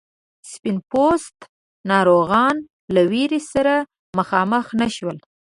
سپین 0.51 0.77
پوستو 0.89 1.45
ناروغیو 1.89 2.65
له 2.93 3.01
ویرې 3.11 3.41
سره 3.51 3.73
مخامخ 4.17 4.65
نه 4.81 4.87
شول. 4.95 5.17